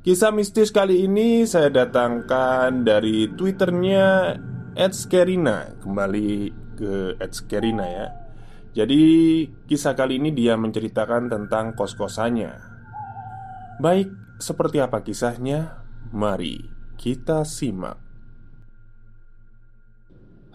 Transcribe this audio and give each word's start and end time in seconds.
Kisah 0.00 0.32
mistis 0.32 0.72
kali 0.72 1.04
ini 1.04 1.44
saya 1.44 1.68
datangkan 1.68 2.88
dari 2.88 3.28
twitternya 3.36 4.32
Edskerina 4.72 5.76
Kembali 5.76 6.48
ke 6.72 7.20
Edskerina 7.20 7.84
ya. 7.84 8.08
Jadi 8.72 9.02
kisah 9.68 9.92
kali 9.92 10.16
ini 10.16 10.32
dia 10.32 10.56
menceritakan 10.56 11.28
tentang 11.28 11.76
kos-kosannya. 11.76 12.48
Baik, 13.76 14.08
seperti 14.40 14.80
apa 14.80 15.04
kisahnya? 15.04 15.84
Mari 16.16 16.64
kita 16.96 17.44
simak. 17.44 18.00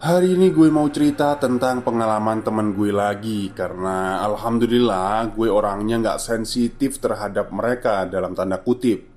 Hari 0.02 0.34
ini 0.34 0.50
gue 0.50 0.74
mau 0.74 0.90
cerita 0.90 1.38
tentang 1.38 1.86
pengalaman 1.86 2.44
temen 2.44 2.76
gue 2.76 2.92
lagi 2.92 3.48
Karena 3.56 4.20
Alhamdulillah 4.28 5.32
gue 5.32 5.48
orangnya 5.48 5.96
gak 6.04 6.20
sensitif 6.20 7.00
terhadap 7.00 7.48
mereka 7.48 8.04
dalam 8.04 8.36
tanda 8.36 8.60
kutip 8.60 9.15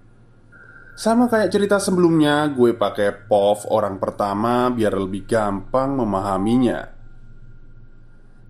sama 1.00 1.32
kayak 1.32 1.48
cerita 1.48 1.80
sebelumnya, 1.80 2.52
gue 2.52 2.76
pakai 2.76 3.32
POV 3.32 3.72
orang 3.72 4.04
pertama 4.04 4.68
biar 4.68 5.00
lebih 5.00 5.24
gampang 5.24 5.96
memahaminya. 5.96 6.92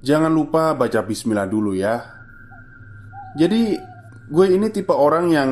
Jangan 0.02 0.34
lupa 0.34 0.74
baca 0.74 1.06
bismillah 1.06 1.46
dulu 1.46 1.78
ya. 1.78 2.02
Jadi, 3.38 3.78
gue 4.34 4.46
ini 4.50 4.66
tipe 4.74 4.90
orang 4.90 5.30
yang 5.30 5.52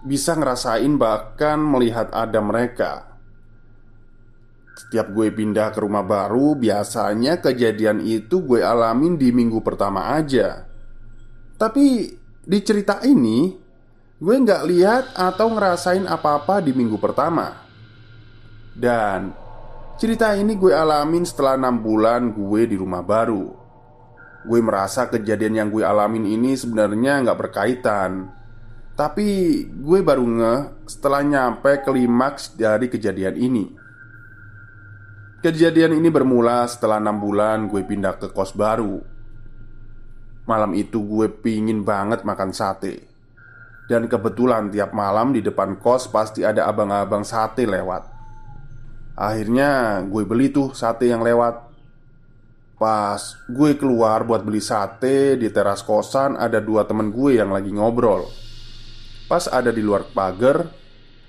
bisa 0.00 0.32
ngerasain 0.32 0.96
bahkan 0.96 1.60
melihat 1.60 2.08
ada 2.08 2.40
mereka. 2.40 3.20
Setiap 4.80 5.12
gue 5.12 5.28
pindah 5.28 5.76
ke 5.76 5.84
rumah 5.84 6.08
baru, 6.08 6.56
biasanya 6.56 7.44
kejadian 7.44 8.00
itu 8.00 8.40
gue 8.40 8.64
alamin 8.64 9.20
di 9.20 9.28
minggu 9.28 9.60
pertama 9.60 10.16
aja. 10.16 10.64
Tapi 11.60 12.16
di 12.48 12.58
cerita 12.64 13.04
ini, 13.04 13.63
Gue 14.14 14.38
nggak 14.38 14.62
lihat 14.70 15.04
atau 15.18 15.50
ngerasain 15.50 16.06
apa-apa 16.06 16.62
di 16.62 16.70
minggu 16.70 17.02
pertama. 17.02 17.66
Dan 18.70 19.34
cerita 19.98 20.38
ini 20.38 20.54
gue 20.54 20.70
alamin 20.70 21.26
setelah 21.26 21.58
6 21.58 21.82
bulan 21.82 22.30
gue 22.30 22.62
di 22.70 22.76
rumah 22.78 23.02
baru. 23.02 23.50
Gue 24.46 24.60
merasa 24.62 25.10
kejadian 25.10 25.58
yang 25.58 25.68
gue 25.74 25.82
alamin 25.82 26.30
ini 26.30 26.54
sebenarnya 26.54 27.26
nggak 27.26 27.38
berkaitan. 27.42 28.30
Tapi 28.94 29.26
gue 29.66 29.98
baru 30.06 30.22
ngeh 30.22 30.86
setelah 30.86 31.26
nyampe 31.26 31.82
klimaks 31.82 32.54
dari 32.54 32.86
kejadian 32.86 33.34
ini. 33.34 33.66
Kejadian 35.42 35.98
ini 35.98 36.06
bermula 36.06 36.62
setelah 36.70 37.02
6 37.02 37.18
bulan 37.18 37.66
gue 37.66 37.82
pindah 37.82 38.14
ke 38.22 38.30
kos 38.30 38.54
baru. 38.54 39.02
Malam 40.46 40.70
itu 40.78 41.02
gue 41.02 41.26
pingin 41.34 41.82
banget 41.82 42.22
makan 42.22 42.54
sate 42.54 43.13
dan 43.84 44.08
kebetulan 44.08 44.72
tiap 44.72 44.96
malam 44.96 45.36
di 45.36 45.44
depan 45.44 45.76
kos 45.76 46.08
pasti 46.08 46.40
ada 46.40 46.64
abang-abang 46.68 47.22
sate 47.22 47.68
lewat. 47.68 48.08
Akhirnya 49.14 50.02
gue 50.08 50.24
beli 50.26 50.50
tuh 50.50 50.72
sate 50.72 51.12
yang 51.12 51.20
lewat. 51.20 51.72
Pas 52.74 53.20
gue 53.46 53.70
keluar 53.78 54.26
buat 54.26 54.42
beli 54.42 54.58
sate 54.58 55.38
di 55.38 55.46
teras 55.52 55.86
kosan 55.86 56.34
ada 56.34 56.58
dua 56.58 56.88
temen 56.88 57.12
gue 57.12 57.38
yang 57.38 57.54
lagi 57.54 57.70
ngobrol. 57.70 58.26
Pas 59.30 59.46
ada 59.48 59.72
di 59.72 59.80
luar 59.80 60.04
pagar 60.12 60.84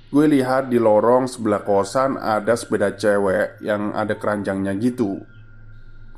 Gue 0.05 0.31
lihat 0.31 0.71
di 0.71 0.79
lorong 0.79 1.27
sebelah 1.27 1.65
kosan 1.65 2.15
ada 2.15 2.55
sepeda 2.55 2.93
cewek 2.95 3.59
yang 3.59 3.91
ada 3.91 4.15
keranjangnya 4.15 4.77
gitu. 4.79 5.19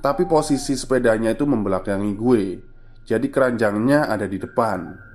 Tapi 0.03 0.29
posisi 0.29 0.77
sepedanya 0.77 1.33
itu 1.33 1.49
membelakangi 1.49 2.13
gue 2.13 2.43
Jadi 3.07 3.27
keranjangnya 3.33 4.05
ada 4.05 4.29
di 4.29 4.37
depan 4.37 5.06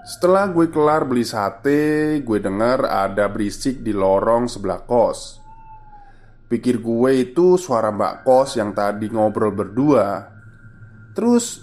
setelah 0.00 0.48
gue 0.48 0.72
kelar 0.72 1.04
beli 1.04 1.28
sate, 1.28 2.24
gue 2.24 2.38
dengar 2.40 2.88
ada 2.88 3.28
berisik 3.28 3.84
di 3.84 3.92
lorong 3.92 4.48
sebelah 4.48 4.80
kos. 4.88 5.36
Pikir 6.48 6.80
gue 6.80 7.10
itu 7.20 7.60
suara 7.60 7.92
mbak 7.92 8.24
kos 8.24 8.56
yang 8.56 8.72
tadi 8.72 9.12
ngobrol 9.12 9.52
berdua. 9.52 10.24
Terus 11.12 11.60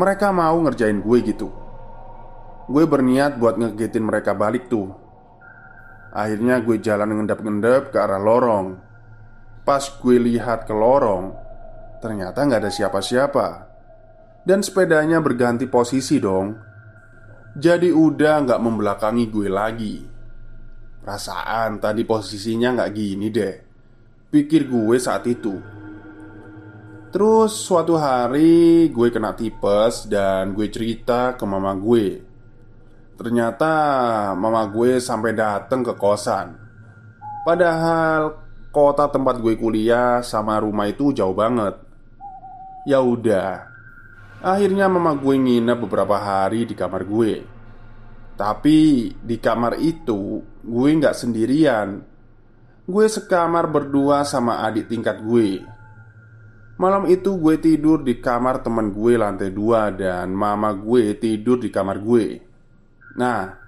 mereka 0.00 0.32
mau 0.32 0.56
ngerjain 0.64 0.96
gue 1.04 1.18
gitu. 1.28 1.52
Gue 2.72 2.88
berniat 2.88 3.36
buat 3.36 3.60
ngegetin 3.60 4.04
mereka 4.08 4.32
balik 4.32 4.72
tuh. 4.72 4.88
Akhirnya 6.08 6.64
gue 6.64 6.80
jalan 6.80 7.20
ngendap-ngendap 7.20 7.92
ke 7.92 7.98
arah 8.00 8.18
lorong. 8.18 8.80
Pas 9.68 9.84
gue 9.84 10.16
lihat 10.16 10.64
ke 10.64 10.72
lorong, 10.72 11.36
ternyata 12.00 12.40
nggak 12.48 12.64
ada 12.64 12.72
siapa-siapa. 12.72 13.48
Dan 14.40 14.64
sepedanya 14.64 15.20
berganti 15.20 15.68
posisi 15.68 16.16
dong 16.16 16.56
jadi 17.58 17.90
udah 17.90 18.46
nggak 18.46 18.62
membelakangi 18.62 19.26
gue 19.26 19.50
lagi. 19.50 20.06
Perasaan 21.02 21.82
tadi 21.82 22.06
posisinya 22.06 22.78
nggak 22.78 22.92
gini 22.94 23.26
deh. 23.34 23.56
Pikir 24.30 24.70
gue 24.70 24.96
saat 25.02 25.26
itu. 25.26 25.58
Terus 27.10 27.58
suatu 27.58 27.98
hari 27.98 28.86
gue 28.94 29.08
kena 29.10 29.34
tipes 29.34 30.06
dan 30.06 30.54
gue 30.54 30.70
cerita 30.70 31.34
ke 31.34 31.42
mama 31.42 31.74
gue. 31.74 32.22
Ternyata 33.18 33.72
mama 34.38 34.62
gue 34.70 35.02
sampai 35.02 35.34
dateng 35.34 35.82
ke 35.82 35.98
kosan. 35.98 36.54
Padahal 37.42 38.38
kota 38.70 39.10
tempat 39.10 39.42
gue 39.42 39.58
kuliah 39.58 40.22
sama 40.22 40.62
rumah 40.62 40.86
itu 40.86 41.10
jauh 41.10 41.34
banget. 41.34 41.74
Ya 42.86 43.02
udah, 43.02 43.67
Akhirnya 44.38 44.86
mama 44.86 45.18
gue 45.18 45.34
nginep 45.34 45.78
beberapa 45.82 46.14
hari 46.14 46.62
di 46.62 46.78
kamar 46.78 47.02
gue. 47.02 47.42
Tapi 48.38 49.10
di 49.18 49.36
kamar 49.42 49.82
itu 49.82 50.38
gue 50.62 50.88
nggak 50.94 51.16
sendirian. 51.16 51.98
Gue 52.86 53.06
sekamar 53.10 53.66
berdua 53.66 54.22
sama 54.22 54.62
adik 54.62 54.86
tingkat 54.86 55.18
gue. 55.26 55.66
Malam 56.78 57.10
itu 57.10 57.34
gue 57.34 57.58
tidur 57.58 58.06
di 58.06 58.22
kamar 58.22 58.62
teman 58.62 58.94
gue 58.94 59.18
lantai 59.18 59.50
dua 59.50 59.90
Dan 59.90 60.30
mama 60.30 60.70
gue 60.70 61.18
tidur 61.18 61.58
di 61.58 61.74
kamar 61.74 61.98
gue. 61.98 62.26
Nah 63.18 63.66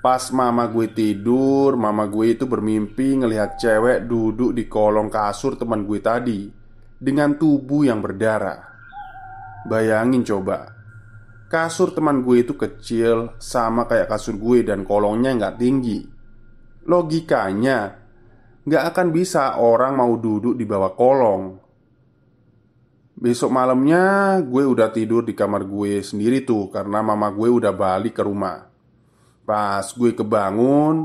Pas 0.00 0.32
mama 0.34 0.66
gue 0.66 0.90
tidur 0.90 1.78
Mama 1.78 2.10
gue 2.10 2.34
itu 2.34 2.50
bermimpi 2.50 3.22
ngelihat 3.22 3.54
cewek 3.54 4.08
duduk 4.08 4.50
di 4.50 4.66
kolong 4.66 5.12
kasur 5.12 5.54
teman 5.54 5.86
gue 5.86 6.02
tadi 6.02 6.50
Dengan 6.98 7.38
tubuh 7.38 7.86
yang 7.86 8.02
berdarah 8.02 8.69
Bayangin 9.68 10.24
coba. 10.24 10.72
Kasur 11.50 11.92
teman 11.92 12.22
gue 12.22 12.46
itu 12.46 12.54
kecil 12.54 13.34
Sama 13.42 13.90
kayak 13.90 14.06
kasur 14.06 14.38
gue 14.38 14.64
dan 14.64 14.88
kolongnya 14.88 15.36
nggak 15.36 15.56
tinggi. 15.60 16.00
Logikanya 16.88 18.00
Nggak 18.64 18.84
akan 18.94 19.08
bisa 19.12 19.60
orang 19.60 19.98
mau 20.00 20.16
duduk 20.16 20.56
di 20.56 20.64
bawah 20.64 20.92
kolong. 20.96 21.58
Besok 23.20 23.52
malamnya 23.52 24.38
gue 24.40 24.64
udah 24.64 24.88
tidur 24.88 25.28
di 25.28 25.36
kamar 25.36 25.68
gue 25.68 26.00
sendiri 26.00 26.40
tuh 26.40 26.72
Karena 26.72 27.04
mama 27.04 27.28
gue 27.28 27.52
udah 27.52 27.76
balik 27.76 28.16
ke 28.16 28.24
rumah. 28.24 28.64
Pas 29.44 29.84
gue 29.84 30.16
kebangun 30.16 31.04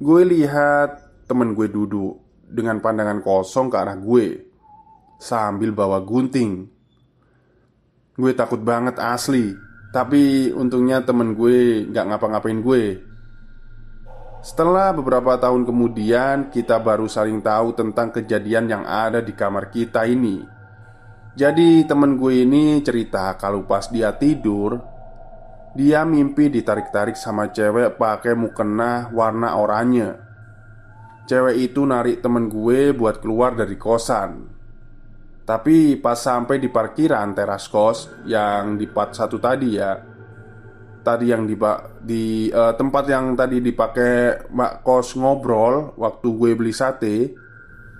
Gue 0.00 0.24
lihat 0.24 1.12
temen 1.28 1.52
gue 1.52 1.68
duduk 1.68 2.24
Dengan 2.48 2.80
pandangan 2.80 3.20
kosong 3.20 3.68
ke 3.68 3.76
arah 3.76 4.00
gue 4.00 4.48
Sambil 5.20 5.76
bawa 5.76 6.00
gunting 6.00 6.71
Gue 8.12 8.36
takut 8.36 8.60
banget 8.60 9.00
asli 9.00 9.56
Tapi 9.88 10.52
untungnya 10.52 11.00
temen 11.00 11.32
gue 11.32 11.88
gak 11.88 12.06
ngapa-ngapain 12.12 12.60
gue 12.60 13.12
setelah 14.42 14.90
beberapa 14.90 15.38
tahun 15.38 15.62
kemudian, 15.62 16.50
kita 16.50 16.82
baru 16.82 17.06
saling 17.06 17.38
tahu 17.46 17.78
tentang 17.78 18.10
kejadian 18.10 18.66
yang 18.66 18.82
ada 18.82 19.22
di 19.22 19.30
kamar 19.38 19.70
kita 19.70 20.02
ini. 20.02 20.42
Jadi, 21.38 21.86
temen 21.86 22.18
gue 22.18 22.42
ini 22.42 22.82
cerita 22.82 23.38
kalau 23.38 23.62
pas 23.62 23.86
dia 23.86 24.10
tidur, 24.18 24.82
dia 25.78 26.02
mimpi 26.04 26.52
ditarik-tarik 26.52 27.14
sama 27.16 27.54
cewek 27.54 27.96
pakai 27.96 28.36
mukena 28.36 29.08
warna 29.14 29.56
oranye. 29.56 30.10
Cewek 31.30 31.56
itu 31.62 31.86
narik 31.86 32.20
temen 32.20 32.50
gue 32.50 32.90
buat 32.92 33.22
keluar 33.22 33.54
dari 33.56 33.78
kosan. 33.78 34.51
Tapi 35.42 35.98
pas 35.98 36.14
sampai 36.14 36.62
di 36.62 36.70
parkiran 36.70 37.34
teras 37.34 37.66
kos 37.66 38.24
yang 38.30 38.78
di 38.78 38.86
part 38.86 39.10
satu 39.10 39.42
tadi 39.42 39.70
ya, 39.74 39.98
tadi 41.02 41.34
yang 41.34 41.44
di 41.44 41.58
di 41.98 42.48
uh, 42.48 42.72
tempat 42.78 43.04
yang 43.10 43.34
tadi 43.34 43.58
dipakai 43.58 44.46
Mbak 44.54 44.74
Kos 44.86 45.18
ngobrol 45.18 45.98
waktu 45.98 46.28
gue 46.30 46.50
beli 46.54 46.70
sate, 46.70 47.34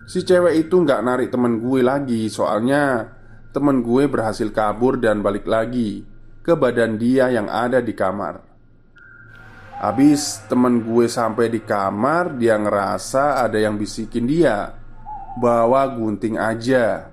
si 0.06 0.22
cewek 0.22 0.54
itu 0.66 0.86
nggak 0.86 1.02
narik 1.02 1.28
temen 1.34 1.58
gue 1.58 1.82
lagi 1.82 2.30
soalnya 2.30 3.10
temen 3.50 3.84
gue 3.84 4.06
berhasil 4.08 4.48
kabur 4.54 4.96
dan 4.96 5.20
balik 5.20 5.44
lagi 5.44 6.06
ke 6.42 6.54
badan 6.56 6.96
dia 6.96 7.30
yang 7.30 7.46
ada 7.50 7.78
di 7.78 7.92
kamar. 7.92 8.42
Habis 9.82 10.46
temen 10.46 10.86
gue 10.86 11.10
sampai 11.10 11.50
di 11.50 11.58
kamar, 11.58 12.38
dia 12.38 12.54
ngerasa 12.54 13.42
ada 13.42 13.58
yang 13.58 13.74
bisikin 13.74 14.30
dia, 14.30 14.78
bawa 15.42 15.90
gunting 15.90 16.38
aja. 16.38 17.11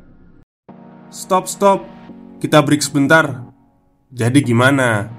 Stop, 1.10 1.50
stop, 1.50 1.90
kita 2.38 2.62
break 2.62 2.86
sebentar. 2.86 3.50
Jadi, 4.14 4.46
gimana? 4.46 5.10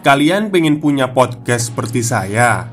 Kalian 0.00 0.48
pengen 0.48 0.80
punya 0.80 1.12
podcast 1.12 1.68
seperti 1.68 2.00
saya? 2.00 2.64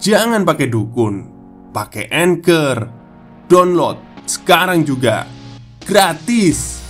Jangan 0.00 0.40
pakai 0.48 0.72
dukun, 0.72 1.28
pakai 1.68 2.08
anchor, 2.08 2.88
download 3.44 4.00
sekarang 4.24 4.88
juga 4.88 5.28
gratis. 5.84 6.80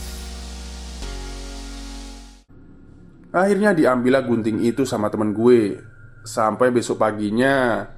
Akhirnya 3.34 3.74
diambillah 3.74 4.22
gunting 4.22 4.62
itu 4.62 4.84
sama 4.84 5.08
temen 5.08 5.32
gue 5.32 5.80
Sampai 6.20 6.68
besok 6.68 7.00
paginya 7.00 7.88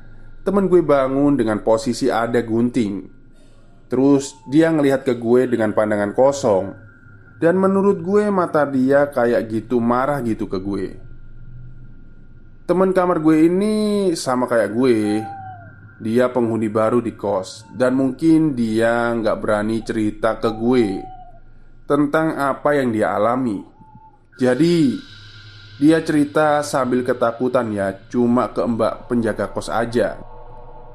Temen 0.46 0.70
gue 0.70 0.78
bangun 0.78 1.34
dengan 1.34 1.58
posisi 1.58 2.06
ada 2.06 2.38
gunting 2.38 3.02
Terus 3.90 4.38
dia 4.46 4.70
ngelihat 4.70 5.02
ke 5.02 5.18
gue 5.18 5.50
dengan 5.50 5.74
pandangan 5.74 6.14
kosong 6.14 6.83
Dan 7.34 7.58
menurut 7.58 7.98
gue 7.98 8.31
mata 8.31 8.62
dia 8.62 9.10
kayak 9.10 9.50
gitu 9.50 9.82
marah 9.82 10.22
gitu 10.22 10.46
ke 10.46 10.58
gue. 10.62 10.86
Temen 12.64 12.94
kamar 12.94 13.19
gue 13.20 13.50
ini 13.50 13.75
sama 14.14 14.46
kayak 14.46 14.70
gue. 14.70 15.20
Dia 15.98 16.31
penghuni 16.31 16.70
baru 16.70 17.02
di 17.02 17.12
kos. 17.19 17.66
Dan 17.75 17.98
mungkin 17.98 18.54
dia 18.54 19.10
nggak 19.12 19.36
berani 19.36 19.82
cerita 19.84 20.38
ke 20.38 20.50
gue 20.54 20.86
Tentang 21.84 22.38
apa 22.38 22.72
yang 22.78 22.94
dia 22.94 23.12
alami. 23.19 23.60
Jadi 24.38 25.12
Dia 25.75 25.98
cerita 26.06 26.62
sambil 26.62 27.02
ketakutan 27.02 27.75
ya 27.75 27.98
Cuma 28.06 28.46
ke 28.54 28.62
mbak 28.62 29.10
penjaga 29.10 29.50
kos 29.50 29.66
aja. 29.66 30.22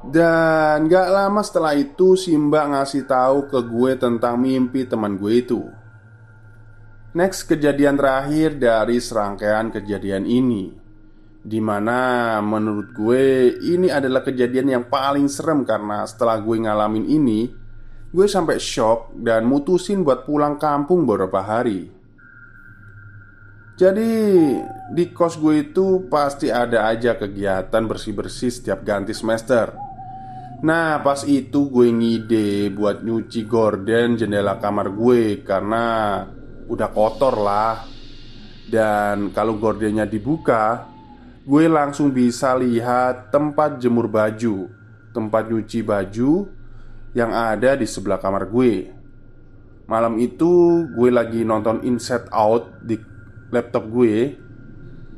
Dan 0.00 0.88
gak 0.88 1.12
lama 1.12 1.44
setelah 1.44 1.76
itu 1.76 2.16
si 2.16 2.32
mbak 2.32 2.72
ngasih 2.72 3.04
tahu 3.04 3.52
ke 3.52 3.60
gue 3.60 3.92
tentang 4.00 4.40
mimpi 4.40 4.88
teman 4.88 5.20
gue 5.20 5.44
itu 5.44 5.60
Next 7.10 7.50
kejadian 7.50 7.98
terakhir 7.98 8.54
dari 8.54 9.02
serangkaian 9.02 9.74
kejadian 9.74 10.30
ini 10.30 10.70
Di 11.42 11.58
mana 11.58 12.38
menurut 12.38 12.94
gue 12.94 13.56
ini 13.58 13.90
adalah 13.90 14.22
kejadian 14.22 14.70
yang 14.70 14.84
paling 14.86 15.26
serem 15.26 15.66
karena 15.66 16.06
setelah 16.06 16.38
gue 16.38 16.56
ngalamin 16.62 17.06
ini 17.10 17.50
Gue 18.10 18.26
sampai 18.26 18.58
shock 18.58 19.14
dan 19.14 19.46
mutusin 19.46 20.02
buat 20.02 20.26
pulang 20.26 20.58
kampung 20.58 21.06
beberapa 21.06 21.46
hari. 21.46 21.86
Jadi 23.78 24.10
di 24.90 25.04
kos 25.14 25.38
gue 25.38 25.70
itu 25.70 26.10
pasti 26.10 26.50
ada 26.50 26.90
aja 26.90 27.14
kegiatan 27.14 27.86
bersih-bersih 27.86 28.50
setiap 28.50 28.82
ganti 28.82 29.14
semester. 29.14 29.78
Nah 30.66 30.98
pas 31.06 31.22
itu 31.22 31.70
gue 31.70 31.86
ngide 31.86 32.74
buat 32.74 33.06
nyuci 33.06 33.46
gorden 33.46 34.20
jendela 34.20 34.60
kamar 34.60 34.92
gue 34.92 35.40
Karena 35.40 36.20
udah 36.70 36.88
kotor 36.94 37.34
lah 37.34 37.82
Dan 38.70 39.34
kalau 39.34 39.58
gordennya 39.58 40.06
dibuka 40.06 40.86
gue 41.42 41.66
langsung 41.66 42.14
bisa 42.14 42.54
lihat 42.54 43.34
tempat 43.34 43.82
jemur 43.82 44.06
baju, 44.06 44.70
tempat 45.10 45.50
nyuci 45.50 45.82
baju 45.82 46.46
yang 47.10 47.34
ada 47.34 47.74
di 47.74 47.90
sebelah 47.90 48.22
kamar 48.22 48.46
gue. 48.46 48.92
Malam 49.90 50.22
itu 50.22 50.86
gue 50.94 51.10
lagi 51.10 51.42
nonton 51.42 51.82
Inside 51.82 52.30
Out 52.30 52.86
di 52.86 52.94
laptop 53.50 53.90
gue. 53.90 54.38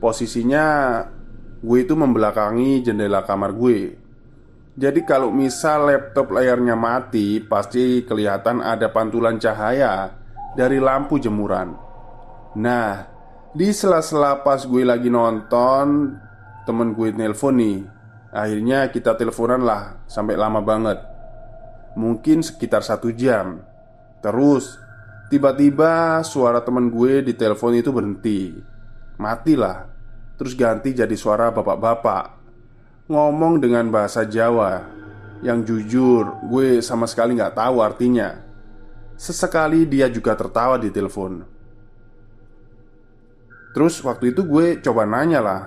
Posisinya 0.01 0.65
gue 1.61 1.79
itu 1.85 1.93
membelakangi 1.93 2.81
jendela 2.81 3.29
kamar 3.29 3.53
gue. 3.53 4.01
Jadi 4.73 5.05
kalau 5.05 5.29
misal 5.29 5.93
laptop 5.93 6.33
layarnya 6.33 6.73
mati, 6.73 7.45
pasti 7.45 8.09
kelihatan 8.09 8.65
ada 8.65 8.89
pantulan 8.89 9.37
cahaya 9.37 10.22
dari 10.53 10.79
lampu 10.79 11.17
jemuran. 11.17 11.73
Nah, 12.57 13.09
di 13.53 13.73
sela-sela 13.73 14.41
pas 14.45 14.65
gue 14.65 14.85
lagi 14.85 15.13
nonton 15.13 16.17
Temen 16.63 16.95
gue 16.95 17.11
nelpon 17.11 17.59
nih. 17.59 17.85
Akhirnya 18.33 18.89
kita 18.89 19.19
teleponan 19.19 19.61
lah 19.61 20.05
Sampai 20.07 20.39
lama 20.39 20.63
banget. 20.63 21.01
Mungkin 21.99 22.41
sekitar 22.41 22.81
satu 22.85 23.11
jam. 23.13 23.61
Terus 24.23 24.79
Tiba-tiba 25.33 26.21
suara 26.29 26.61
temen 26.61 26.93
gue 26.93 27.25
di 27.25 27.33
telepon 27.33 27.73
itu 27.73 27.89
berhenti. 27.89 28.53
Matilah. 29.17 29.89
Terus 30.37 30.53
ganti 30.53 30.93
jadi 30.93 31.17
suara 31.17 31.49
bapak-bapak. 31.49 32.45
Ngomong 33.09 33.57
dengan 33.57 33.89
bahasa 33.91 34.29
Jawa 34.29 34.85
Yang 35.41 35.59
jujur 35.73 36.37
gue 36.53 36.85
sama 36.85 37.09
sekali 37.09 37.35
nggak 37.35 37.59
tahu 37.59 37.83
artinya 37.83 38.52
Sesekali 39.23 39.87
dia 39.87 40.11
juga 40.11 40.35
tertawa 40.35 40.75
di 40.83 40.91
telepon. 40.91 41.47
Terus 43.71 44.03
waktu 44.03 44.35
itu 44.35 44.43
gue 44.43 44.83
coba 44.83 45.07
nanya 45.07 45.39
lah 45.39 45.63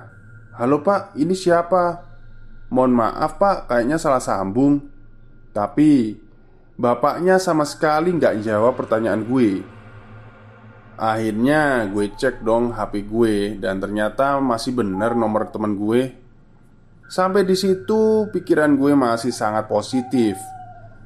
Halo 0.59 0.83
pak, 0.83 1.15
ini 1.15 1.31
siapa? 1.31 2.03
Mohon 2.67 2.93
maaf 2.99 3.39
pak, 3.39 3.71
kayaknya 3.71 3.95
salah 3.95 4.19
sambung. 4.19 4.83
Tapi 5.55 6.19
Bapaknya 6.75 7.39
sama 7.39 7.63
sekali 7.63 8.11
nggak 8.11 8.43
jawab 8.43 8.75
pertanyaan 8.75 9.23
gue. 9.23 9.63
Akhirnya 10.99 11.87
gue 11.87 12.11
cek 12.11 12.43
dong 12.43 12.71
HP 12.71 13.07
gue 13.07 13.59
Dan 13.59 13.83
ternyata 13.83 14.39
masih 14.43 14.75
bener 14.75 15.15
nomor 15.15 15.47
temen 15.47 15.79
gue. 15.79 16.11
Sampai 17.07 17.47
di 17.47 17.55
situ 17.55 18.27
pikiran 18.35 18.75
gue 18.75 18.91
masih 18.91 19.31
sangat 19.31 19.71
positif 19.71 20.35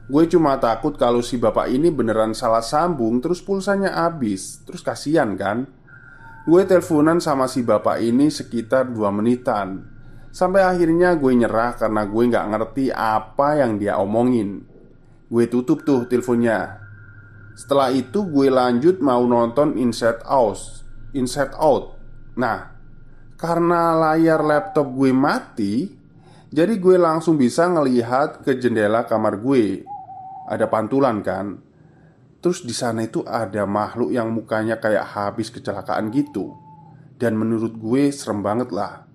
Gue 0.09 0.25
cuma 0.25 0.57
takut 0.57 0.97
kalau 0.97 1.21
si 1.21 1.37
bapak 1.37 1.69
ini 1.69 1.93
beneran 1.93 2.33
salah 2.33 2.65
sambung 2.65 3.21
Terus 3.21 3.45
pulsanya 3.45 3.93
habis. 3.93 4.65
Terus 4.65 4.81
kasihan 4.81 5.37
kan? 5.37 5.69
Gue 6.49 6.65
teleponan 6.65 7.21
sama 7.21 7.45
si 7.45 7.61
bapak 7.61 8.01
ini 8.01 8.33
sekitar 8.33 8.89
2 8.89 9.05
menitan. 9.13 9.85
Sampai 10.33 10.65
akhirnya 10.65 11.13
gue 11.13 11.29
nyerah 11.37 11.77
karena 11.77 12.09
gue 12.09 12.23
nggak 12.25 12.47
ngerti 12.49 12.85
apa 12.89 13.61
yang 13.61 13.77
dia 13.77 14.01
omongin. 14.01 14.65
Gue 15.29 15.45
tutup 15.45 15.85
tuh 15.85 16.09
teleponnya. 16.09 16.81
Setelah 17.53 17.93
itu 17.93 18.25
gue 18.25 18.49
lanjut 18.49 18.97
mau 19.05 19.21
nonton 19.29 19.77
Inside 19.77 20.25
Out. 20.25 20.57
Inside 21.13 21.53
Out. 21.53 22.01
Nah, 22.33 22.73
karena 23.37 23.93
layar 23.93 24.41
laptop 24.41 24.89
gue 24.91 25.11
mati 25.15 25.73
Jadi 26.49 26.81
gue 26.81 26.97
langsung 26.97 27.37
bisa 27.37 27.69
ngelihat 27.69 28.41
ke 28.41 28.57
jendela 28.57 29.05
kamar 29.05 29.37
gue 29.37 29.85
Ada 30.49 30.65
pantulan 30.65 31.21
kan? 31.21 31.61
Terus 32.41 32.65
di 32.65 32.73
sana 32.73 33.05
itu 33.05 33.21
ada 33.21 33.69
makhluk 33.69 34.09
yang 34.09 34.33
mukanya 34.33 34.81
kayak 34.81 35.13
habis 35.13 35.53
kecelakaan 35.53 36.09
gitu. 36.09 36.57
Dan 37.19 37.37
menurut 37.37 37.77
gue 37.77 38.09
serem 38.09 38.41
banget 38.41 38.73
lah. 38.73 39.05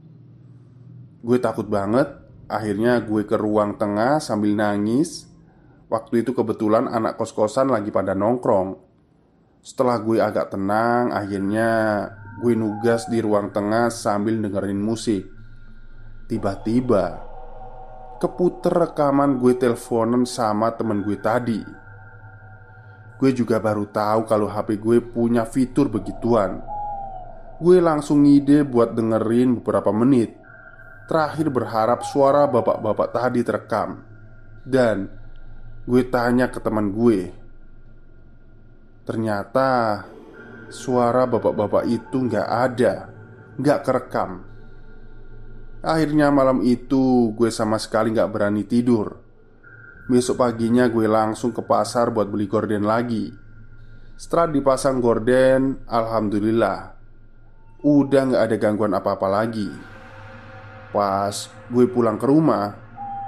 Gue 1.24 1.42
takut 1.42 1.66
banget. 1.66 2.06
Akhirnya 2.46 3.00
gue 3.02 3.26
ke 3.26 3.34
ruang 3.34 3.80
tengah 3.80 4.20
sambil 4.22 4.54
nangis. 4.54 5.26
Waktu 5.88 6.22
itu 6.22 6.36
kebetulan 6.36 6.86
anak 6.86 7.18
kos-kosan 7.18 7.72
lagi 7.72 7.90
pada 7.90 8.14
nongkrong. 8.14 8.76
Setelah 9.64 9.96
gue 10.04 10.20
agak 10.20 10.52
tenang 10.52 11.08
Akhirnya 11.08 11.68
gue 12.44 12.52
nugas 12.52 13.08
di 13.08 13.24
ruang 13.24 13.50
tengah 13.50 13.88
sambil 13.88 14.36
dengerin 14.36 14.78
musik. 14.78 15.24
Tiba-tiba 16.28 17.33
Keputer 18.20 18.72
rekaman 18.88 19.42
gue 19.42 19.58
teleponan 19.58 20.22
sama 20.24 20.70
temen 20.74 21.02
gue 21.02 21.18
tadi. 21.18 21.60
Gue 23.18 23.30
juga 23.34 23.58
baru 23.58 23.86
tahu 23.90 24.26
kalau 24.26 24.46
HP 24.46 24.78
gue 24.78 24.98
punya 25.02 25.42
fitur 25.42 25.90
begituan. 25.90 26.62
Gue 27.58 27.78
langsung 27.78 28.22
ngide 28.22 28.62
buat 28.66 28.94
dengerin 28.94 29.58
beberapa 29.60 29.90
menit. 29.94 30.34
Terakhir 31.10 31.52
berharap 31.52 32.00
suara 32.06 32.48
bapak-bapak 32.48 33.08
tadi 33.12 33.40
terekam. 33.44 34.00
Dan 34.64 35.10
gue 35.84 36.02
tanya 36.08 36.48
ke 36.48 36.56
teman 36.64 36.88
gue 36.96 37.28
Ternyata 39.04 40.00
suara 40.72 41.28
bapak-bapak 41.28 41.84
itu 41.84 42.24
nggak 42.24 42.48
ada 42.48 42.94
Nggak 43.60 43.78
kerekam 43.84 44.53
Akhirnya 45.84 46.32
malam 46.32 46.64
itu 46.64 47.36
gue 47.36 47.52
sama 47.52 47.76
sekali 47.76 48.08
nggak 48.08 48.32
berani 48.32 48.64
tidur. 48.64 49.20
Besok 50.08 50.40
paginya 50.40 50.88
gue 50.88 51.04
langsung 51.04 51.52
ke 51.52 51.60
pasar 51.60 52.08
buat 52.08 52.24
beli 52.32 52.48
gorden 52.48 52.88
lagi. 52.88 53.28
Setelah 54.16 54.48
dipasang 54.48 55.02
gorden, 55.02 55.84
Alhamdulillah 55.84 56.96
Udah 57.84 58.22
gak 58.32 58.42
ada 58.48 58.56
gangguan 58.56 58.96
apa-apa 58.96 59.28
lagi. 59.28 59.68
Pas 60.88 61.52
gue 61.68 61.84
pulang 61.90 62.16
ke 62.16 62.24
rumah 62.32 62.72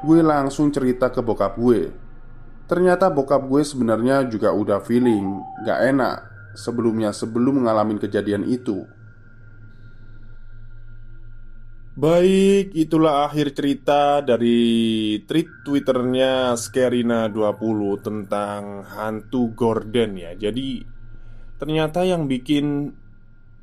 Gue 0.00 0.24
langsung 0.24 0.72
cerita 0.72 1.12
ke 1.12 1.20
bokap 1.20 1.60
gue. 1.60 1.92
Ternyata 2.64 3.12
bokap 3.12 3.44
gue 3.50 3.66
sebenarnya 3.66 4.24
juga 4.32 4.54
udah 4.56 4.80
feeling 4.80 5.44
Gak 5.66 5.92
enak 5.92 6.16
Sebelumnya 6.56 7.12
sebelum 7.12 7.60
mengalami 7.60 8.00
kejadian 8.00 8.48
itu 8.48 8.88
Baik, 11.96 12.76
itulah 12.76 13.24
akhir 13.24 13.56
cerita 13.56 14.20
dari 14.20 15.16
tweet 15.24 15.64
twitternya 15.64 16.52
Skerina20 16.52 17.80
tentang 18.04 18.84
hantu 18.84 19.56
Gordon 19.56 20.12
ya. 20.20 20.36
Jadi 20.36 20.84
ternyata 21.56 22.04
yang 22.04 22.28
bikin 22.28 22.92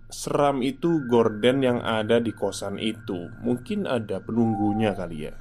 seram 0.09 0.65
itu 0.65 1.05
Gordon 1.05 1.61
yang 1.61 1.77
ada 1.85 2.17
di 2.17 2.33
kosan 2.33 2.81
itu. 2.81 3.29
Mungkin 3.45 3.85
ada 3.85 4.17
penunggunya 4.17 4.97
kali 4.97 5.29
ya. 5.29 5.37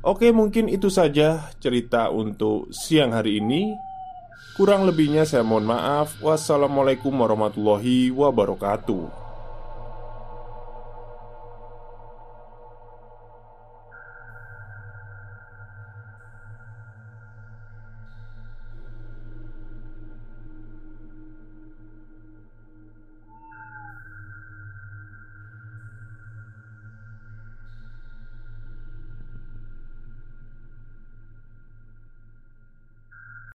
Oke 0.00 0.32
mungkin 0.32 0.72
itu 0.72 0.88
saja 0.88 1.52
cerita 1.60 2.08
untuk 2.08 2.72
siang 2.72 3.12
hari 3.12 3.36
ini. 3.36 3.68
Kurang 4.56 4.88
lebihnya 4.88 5.28
saya 5.28 5.44
mohon 5.44 5.68
maaf. 5.68 6.16
Wassalamualaikum 6.24 7.12
warahmatullahi 7.12 8.08
wabarakatuh 8.16 9.21